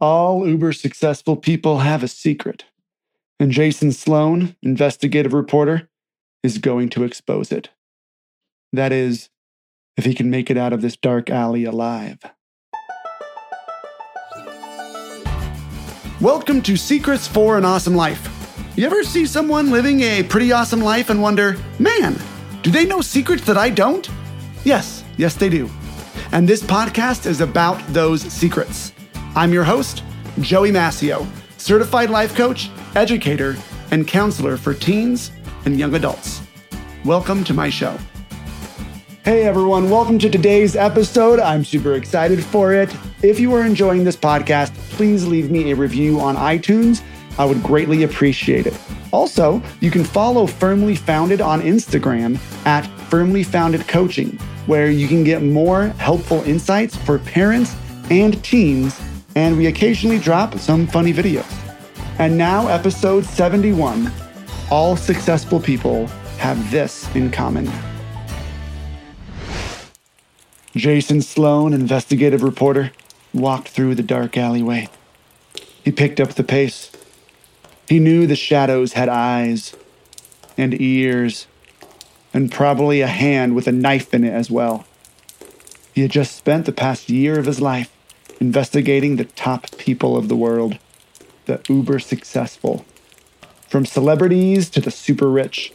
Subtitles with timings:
[0.00, 2.66] All uber successful people have a secret,
[3.40, 5.88] and Jason Sloan, investigative reporter,
[6.44, 7.70] is going to expose it.
[8.72, 9.28] That is,
[9.96, 12.20] if he can make it out of this dark alley alive.
[16.20, 18.54] Welcome to Secrets for an Awesome Life.
[18.76, 22.16] You ever see someone living a pretty awesome life and wonder, man,
[22.62, 24.08] do they know secrets that I don't?
[24.62, 25.68] Yes, yes, they do.
[26.30, 28.92] And this podcast is about those secrets.
[29.38, 30.02] I'm your host,
[30.40, 31.24] Joey Mascio,
[31.58, 33.54] certified life coach, educator,
[33.92, 35.30] and counselor for teens
[35.64, 36.42] and young adults.
[37.04, 37.96] Welcome to my show.
[39.24, 41.38] Hey everyone, welcome to today's episode.
[41.38, 42.92] I'm super excited for it.
[43.22, 47.00] If you are enjoying this podcast, please leave me a review on iTunes.
[47.38, 48.76] I would greatly appreciate it.
[49.12, 54.36] Also, you can follow Firmly Founded on Instagram at Firmly Founded Coaching,
[54.66, 57.76] where you can get more helpful insights for parents
[58.10, 59.00] and teens
[59.34, 61.50] and we occasionally drop some funny videos.
[62.18, 64.12] And now, episode 71
[64.70, 66.06] All successful people
[66.38, 67.70] have this in common.
[70.76, 72.92] Jason Sloan, investigative reporter,
[73.34, 74.88] walked through the dark alleyway.
[75.84, 76.92] He picked up the pace.
[77.88, 79.74] He knew the shadows had eyes
[80.56, 81.46] and ears
[82.34, 84.84] and probably a hand with a knife in it as well.
[85.94, 87.90] He had just spent the past year of his life
[88.40, 90.78] investigating the top people of the world,
[91.46, 92.84] the uber successful.
[93.68, 95.72] From celebrities to the super rich,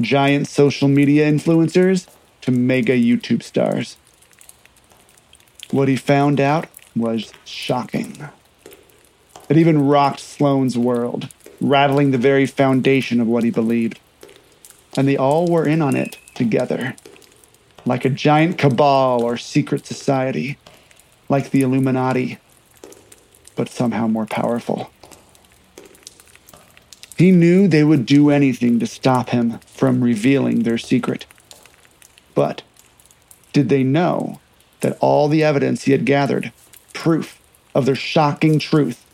[0.00, 2.06] giant social media influencers
[2.42, 3.96] to mega YouTube stars.
[5.70, 8.28] What he found out was shocking.
[9.48, 11.28] It even rocked Sloan's world,
[11.60, 13.98] rattling the very foundation of what he believed.
[14.96, 16.94] And they all were in on it together,
[17.84, 20.58] like a giant cabal or secret society
[21.28, 22.38] like the Illuminati,
[23.56, 24.90] but somehow more powerful.
[27.16, 31.26] He knew they would do anything to stop him from revealing their secret.
[32.34, 32.62] But
[33.52, 34.40] did they know
[34.80, 36.52] that all the evidence he had gathered,
[36.92, 37.40] proof
[37.74, 39.06] of their shocking truth,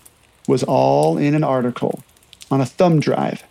[0.48, 2.02] was all in an article
[2.50, 3.44] on a thumb drive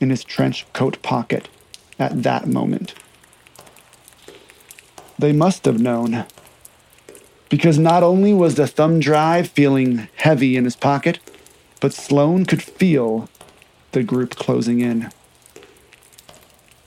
[0.00, 1.48] in his trench coat pocket
[1.98, 2.94] at that moment?
[5.18, 6.24] They must have known
[7.48, 11.18] because not only was the thumb drive feeling heavy in his pocket,
[11.80, 13.28] but Sloan could feel
[13.92, 15.10] the group closing in.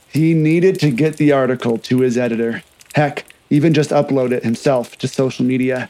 [0.08, 2.62] He needed to get the article to his editor.
[2.94, 5.88] Heck, even just upload it himself to social media.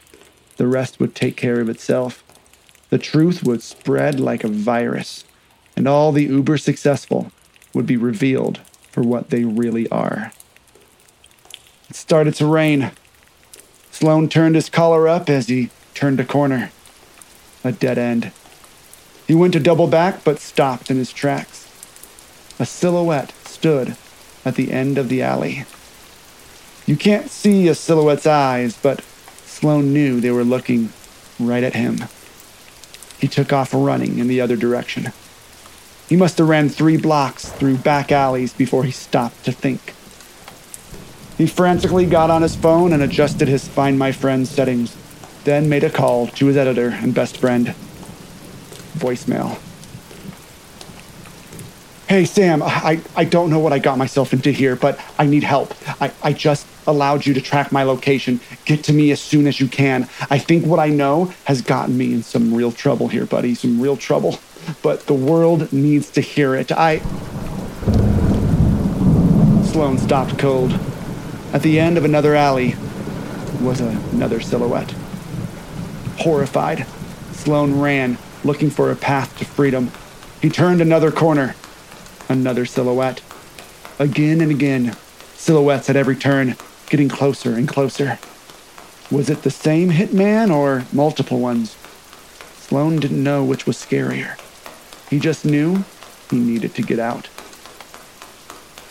[0.57, 2.23] The rest would take care of itself.
[2.89, 5.25] The truth would spread like a virus,
[5.75, 7.31] and all the uber successful
[7.73, 8.59] would be revealed
[8.91, 10.31] for what they really are.
[11.89, 12.91] It started to rain.
[13.93, 16.71] Sloan turned his collar up as he turned a corner.
[17.63, 18.31] A dead end.
[19.27, 21.67] He went to double back, but stopped in his tracks.
[22.59, 23.95] A silhouette stood
[24.43, 25.65] at the end of the alley.
[26.87, 29.01] You can't see a silhouette's eyes, but
[29.45, 30.91] Sloan knew they were looking
[31.39, 31.99] right at him.
[33.19, 35.13] He took off running in the other direction.
[36.09, 39.93] He must have ran three blocks through back alleys before he stopped to think.
[41.37, 44.95] He frantically got on his phone and adjusted his Find My Friends settings,
[45.43, 47.73] then made a call to his editor and best friend.
[48.97, 49.59] Voicemail.
[52.07, 55.43] Hey, Sam, I, I don't know what I got myself into here, but I need
[55.43, 55.73] help.
[55.99, 58.39] I, I just allowed you to track my location.
[58.65, 60.03] Get to me as soon as you can.
[60.29, 63.55] I think what I know has gotten me in some real trouble here, buddy.
[63.55, 64.37] Some real trouble.
[64.83, 66.71] But the world needs to hear it.
[66.71, 66.99] I.
[69.71, 70.79] Sloan stopped cold.
[71.53, 72.75] At the end of another alley
[73.61, 74.89] was another silhouette.
[76.17, 76.87] Horrified,
[77.31, 79.91] Sloan ran, looking for a path to freedom.
[80.41, 81.55] He turned another corner.
[82.27, 83.21] Another silhouette.
[83.99, 84.95] Again and again,
[85.35, 86.55] silhouettes at every turn,
[86.89, 88.17] getting closer and closer.
[89.11, 91.77] Was it the same hitman or multiple ones?
[92.55, 94.39] Sloan didn't know which was scarier.
[95.07, 95.85] He just knew
[96.31, 97.29] he needed to get out.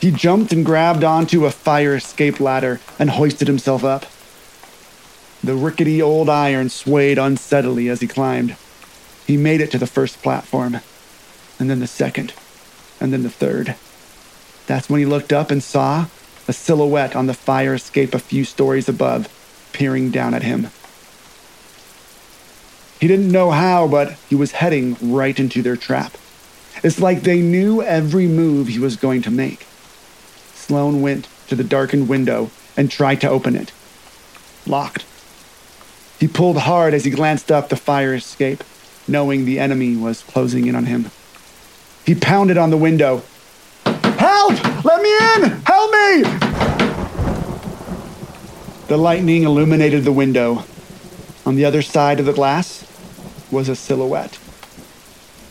[0.03, 4.05] He jumped and grabbed onto a fire escape ladder and hoisted himself up.
[5.45, 8.57] The rickety old iron swayed unsteadily as he climbed.
[9.29, 10.81] He made it to the first platform,
[11.61, 12.35] and then the second,
[13.01, 13.77] and then the third.
[14.67, 16.07] That's when he looked up and saw
[16.49, 19.29] a silhouette on the fire escape a few stories above,
[19.73, 20.71] peering down at him.
[22.99, 26.17] He didn't know how, but he was heading right into their trap.
[26.83, 29.65] It's like they knew every move he was going to make.
[30.73, 33.73] Sloan went to the darkened window and tried to open it.
[34.67, 35.05] Locked.
[36.19, 38.65] He pulled hard as he glanced up the fire escape,
[39.07, 41.11] knowing the enemy was closing in on him.
[42.07, 43.23] He pounded on the window.
[43.85, 44.83] Help!
[44.83, 45.61] Let me in!
[45.67, 46.23] Help me!
[48.89, 50.65] The lightning illuminated the window.
[51.45, 52.87] On the other side of the glass
[53.51, 54.39] was a silhouette.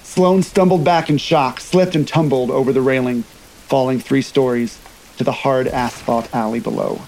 [0.01, 3.21] Sloan stumbled back in shock, slipped and tumbled over the railing,
[3.67, 4.80] falling three stories
[5.17, 7.01] to the hard asphalt alley below.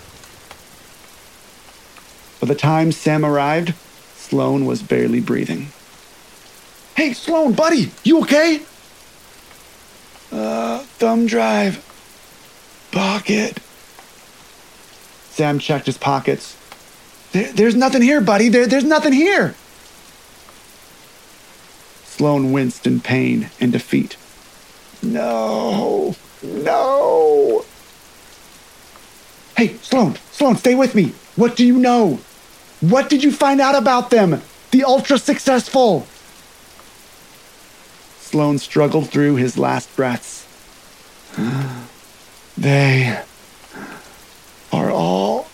[2.39, 3.73] By the time Sam arrived,
[4.15, 5.67] Sloan was barely breathing.
[6.95, 8.61] Hey, Sloan, buddy, you okay?
[10.31, 11.83] Uh, thumb drive.
[12.91, 13.59] Pocket.
[15.29, 16.57] Sam checked his pockets.
[17.31, 18.49] There, there's nothing here, buddy.
[18.49, 19.55] There, there's nothing here.
[22.05, 24.17] Sloan winced in pain and defeat.
[25.01, 27.65] No, no.
[29.63, 31.13] Hey, Sloan, Sloan, stay with me.
[31.37, 32.19] What do you know?
[32.81, 34.41] What did you find out about them?
[34.71, 36.05] The ultra successful.
[38.19, 40.45] Sloan struggled through his last breaths.
[42.57, 43.23] They
[44.73, 45.47] are all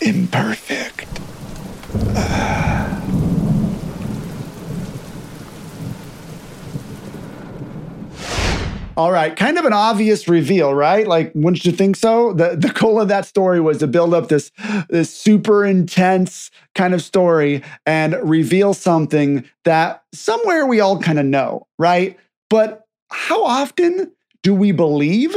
[0.00, 1.08] imperfect.
[8.96, 11.06] All right, kind of an obvious reveal, right?
[11.06, 12.32] Like, wouldn't you think so?
[12.32, 14.50] The the goal of that story was to build up this
[14.88, 21.26] this super intense kind of story and reveal something that somewhere we all kind of
[21.26, 22.18] know, right?
[22.48, 24.12] But how often
[24.42, 25.36] do we believe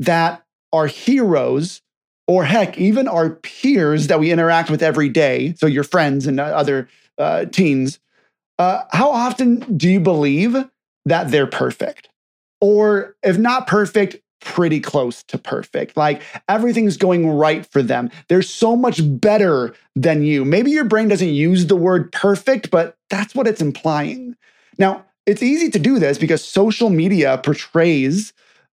[0.00, 0.44] that
[0.74, 1.80] our heroes
[2.26, 6.38] or heck, even our peers that we interact with every day, so your friends and
[6.38, 8.00] other uh, teens,
[8.58, 10.54] uh, how often do you believe
[11.06, 12.10] that they're perfect?
[12.60, 15.96] Or if not perfect, pretty close to perfect.
[15.96, 18.10] Like everything's going right for them.
[18.28, 20.44] They're so much better than you.
[20.44, 24.36] Maybe your brain doesn't use the word perfect, but that's what it's implying.
[24.78, 28.32] Now, it's easy to do this because social media portrays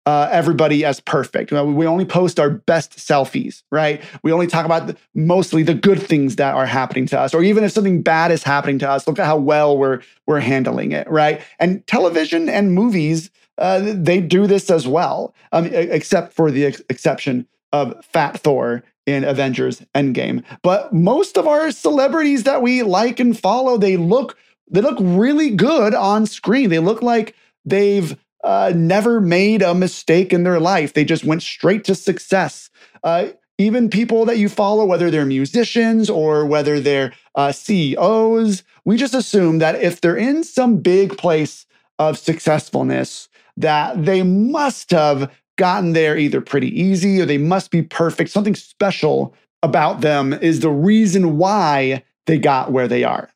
[0.05, 1.51] uh, everybody as perfect.
[1.51, 4.01] we only post our best selfies, right?
[4.23, 7.43] We only talk about the, mostly the good things that are happening to us, or
[7.43, 10.91] even if something bad is happening to us, look at how well we're we're handling
[10.91, 11.41] it, right?
[11.59, 13.29] And television and movies
[13.61, 18.83] uh, they do this as well, um, except for the ex- exception of Fat Thor
[19.05, 20.43] in Avengers Endgame.
[20.63, 24.37] But most of our celebrities that we like and follow, they look
[24.69, 26.69] they look really good on screen.
[26.69, 27.35] They look like
[27.65, 30.93] they've uh, never made a mistake in their life.
[30.93, 32.69] They just went straight to success.
[33.03, 38.97] Uh, even people that you follow, whether they're musicians or whether they're uh, CEOs, we
[38.97, 41.65] just assume that if they're in some big place
[41.99, 43.29] of successfulness,
[43.61, 48.29] that they must have gotten there either pretty easy or they must be perfect.
[48.29, 53.29] Something special about them is the reason why they got where they are.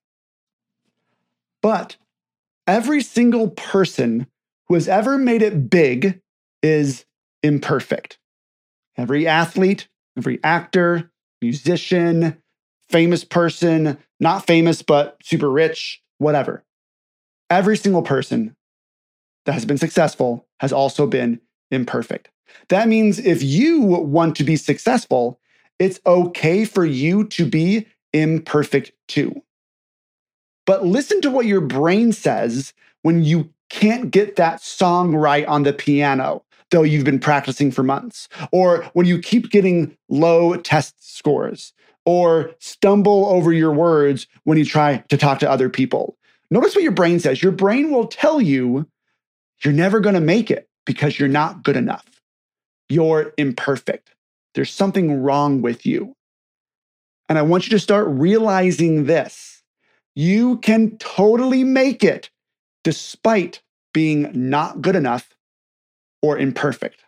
[1.62, 1.98] But
[2.68, 4.28] every single person
[4.68, 6.22] who has ever made it big
[6.64, 7.06] is
[7.44, 8.18] imperfect.
[8.98, 9.88] Every athlete,
[10.18, 11.12] every actor,
[11.42, 12.42] musician,
[12.90, 16.64] famous person, not famous, but super rich, whatever.
[17.50, 18.56] Every single person
[19.46, 21.40] that has been successful has also been
[21.72, 22.30] imperfect.
[22.70, 25.40] That means if you want to be successful,
[25.80, 29.42] it's okay for you to be imperfect too.
[30.66, 32.74] But listen to what your brain says
[33.04, 37.84] when you can't get that song right on the piano, though you've been practicing for
[37.84, 41.74] months, or when you keep getting low test scores,
[42.06, 46.18] or stumble over your words when you try to talk to other people.
[46.52, 47.42] Notice what your brain says.
[47.42, 48.88] Your brain will tell you
[49.64, 52.06] you're never going to make it because you're not good enough.
[52.90, 54.14] You're imperfect.
[54.54, 56.14] There's something wrong with you.
[57.28, 59.64] And I want you to start realizing this.
[60.16, 62.30] You can totally make it
[62.84, 63.62] despite
[63.94, 65.36] being not good enough
[66.22, 67.04] or imperfect.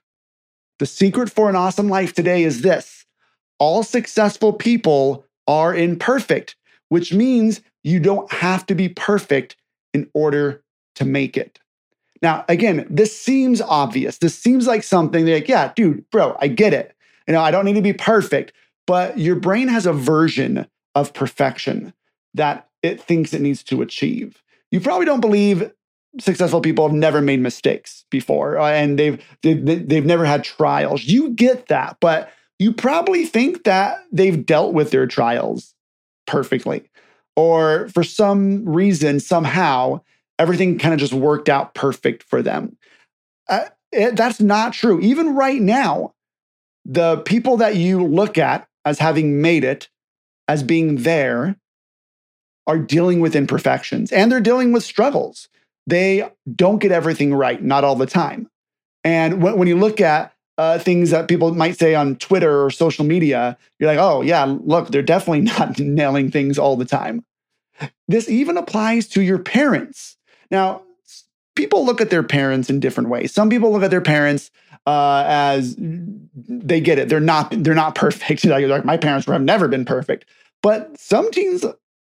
[0.79, 3.05] The secret for an awesome life today is this
[3.59, 6.55] all successful people are imperfect,
[6.89, 9.55] which means you don't have to be perfect
[9.93, 10.63] in order
[10.95, 11.59] to make it.
[12.21, 14.17] Now, again, this seems obvious.
[14.17, 16.95] This seems like something they're like, yeah, dude, bro, I get it.
[17.27, 18.53] You know, I don't need to be perfect,
[18.85, 21.93] but your brain has a version of perfection
[22.33, 24.41] that it thinks it needs to achieve.
[24.71, 25.71] You probably don't believe
[26.19, 31.03] successful people have never made mistakes before uh, and they've, they've they've never had trials.
[31.03, 35.75] You get that, but you probably think that they've dealt with their trials
[36.25, 36.89] perfectly.
[37.35, 40.01] Or for some reason, somehow,
[40.39, 42.77] everything kind of just worked out perfect for them.
[43.49, 44.99] Uh, it, that's not true.
[44.99, 46.13] Even right now,
[46.85, 49.89] the people that you look at as having made it
[50.47, 51.57] as being there
[52.65, 55.47] are dealing with imperfections and they're dealing with struggles.
[55.85, 58.49] They don't get everything right, not all the time.
[59.03, 62.69] And when, when you look at uh, things that people might say on Twitter or
[62.69, 67.23] social media, you're like, oh, yeah, look, they're definitely not nailing things all the time.
[68.07, 70.16] This even applies to your parents.
[70.51, 70.83] Now,
[71.55, 73.33] people look at their parents in different ways.
[73.33, 74.51] Some people look at their parents
[74.85, 77.09] uh, as they get it.
[77.09, 77.51] They're not.
[77.51, 78.45] They're not perfect.
[78.45, 80.25] like my parents have never been perfect.
[80.63, 81.65] But some teens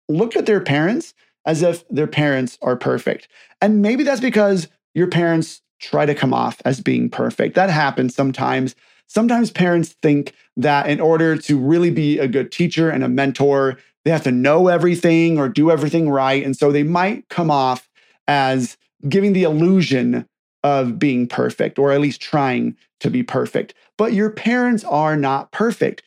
[0.08, 1.14] look at their parents
[1.44, 3.28] as if their parents are perfect,
[3.60, 7.54] and maybe that's because your parents try to come off as being perfect.
[7.54, 8.74] That happens sometimes.
[9.06, 13.78] Sometimes parents think that in order to really be a good teacher and a mentor,
[14.04, 16.44] they have to know everything or do everything right.
[16.44, 17.87] And so they might come off
[18.28, 18.76] as
[19.08, 20.26] giving the illusion
[20.62, 23.74] of being perfect, or at least trying to be perfect.
[23.96, 26.02] But your parents are not perfect.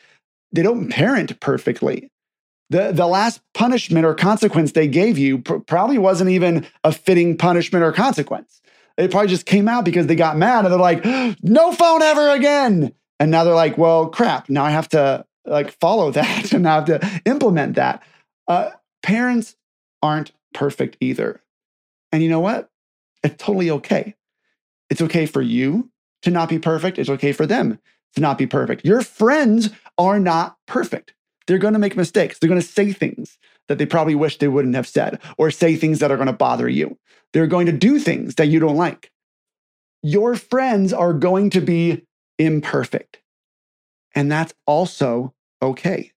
[0.52, 2.10] They don't parent perfectly.
[2.70, 7.38] The, the last punishment or consequence they gave you pr- probably wasn't even a fitting
[7.38, 8.62] punishment or consequence.
[8.98, 11.04] It probably just came out because they got mad and they're like,
[11.42, 12.94] no phone ever again.
[13.20, 14.50] And now they're like, well, crap.
[14.50, 18.04] Now I have to like follow that and I have to implement that.
[18.48, 18.72] Uh,
[19.04, 19.56] parents
[20.02, 21.41] aren't perfect either.
[22.12, 22.70] And you know what?
[23.24, 24.16] It's totally okay.
[24.90, 25.90] It's okay for you
[26.24, 27.00] to not be perfect.
[27.00, 27.80] It's okay for them
[28.16, 28.86] to not be perfect.
[28.86, 31.14] Your friends are not perfect.
[31.48, 32.40] They're going to make mistakes.
[32.40, 33.38] They're going to say things
[33.68, 36.34] that they probably wish they wouldn't have said, or say things that are going to
[36.34, 36.98] bother you.
[37.34, 39.12] They're going to do things that you don't like.
[40.04, 42.06] Your friends are going to be
[42.38, 43.22] imperfect.
[44.14, 46.12] And that's also okay.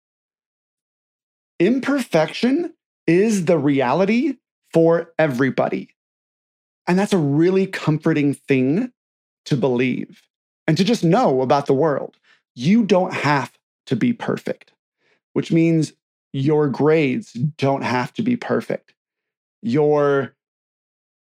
[1.60, 2.74] Imperfection
[3.06, 4.36] is the reality
[4.74, 5.88] for everybody.
[6.86, 8.92] And that's a really comforting thing
[9.46, 10.20] to believe
[10.66, 12.18] and to just know about the world.
[12.54, 13.52] You don't have
[13.86, 14.72] to be perfect,
[15.32, 15.92] which means
[16.32, 18.92] your grades don't have to be perfect.
[19.62, 20.34] Your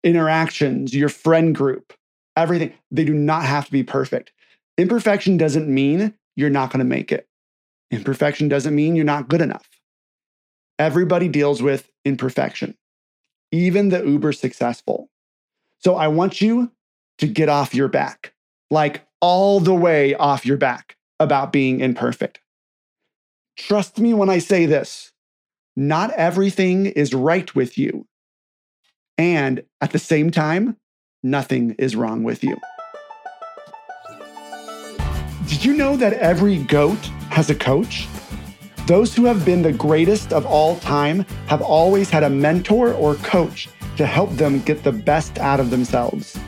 [0.04, 1.92] interactions, your friend group,
[2.36, 4.32] everything, they do not have to be perfect.
[4.78, 7.26] Imperfection doesn't mean you're not going to make it.
[7.90, 9.68] Imperfection doesn't mean you're not good enough.
[10.78, 12.76] Everybody deals with imperfection,
[13.52, 15.08] even the uber successful.
[15.78, 16.70] So I want you
[17.18, 18.34] to get off your back,
[18.70, 22.40] like all the way off your back about being imperfect.
[23.56, 25.12] Trust me when I say this
[25.76, 28.06] not everything is right with you.
[29.16, 30.76] And at the same time,
[31.22, 32.56] nothing is wrong with you.
[35.46, 36.98] Did you know that every goat
[37.30, 38.06] has a coach?
[38.86, 43.14] Those who have been the greatest of all time have always had a mentor or
[43.16, 46.38] coach to help them get the best out of themselves.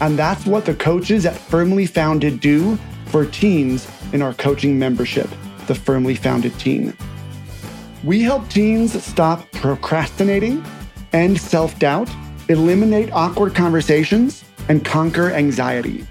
[0.00, 2.76] And that's what the coaches at Firmly Founded do
[3.06, 5.28] for teens in our coaching membership,
[5.66, 6.96] the Firmly Founded Teen.
[8.04, 10.64] We help teens stop procrastinating,
[11.12, 12.08] end self doubt,
[12.48, 16.06] eliminate awkward conversations, and conquer anxiety.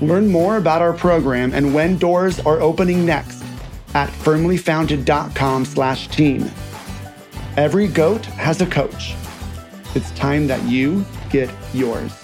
[0.00, 3.33] Learn more about our program and when doors are opening next
[3.94, 6.50] at firmlyfounded.com slash team.
[7.56, 9.14] Every goat has a coach
[9.94, 12.23] it's time that you get yours.